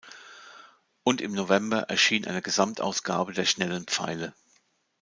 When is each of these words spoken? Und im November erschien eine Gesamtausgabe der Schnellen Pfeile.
Und 1.03 1.21
im 1.21 1.31
November 1.31 1.81
erschien 1.81 2.25
eine 2.25 2.41
Gesamtausgabe 2.41 3.33
der 3.33 3.45
Schnellen 3.45 3.85
Pfeile. 3.85 4.33